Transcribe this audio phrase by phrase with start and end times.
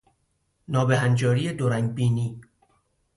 [0.67, 2.41] نابهنجاری دورنگ بینی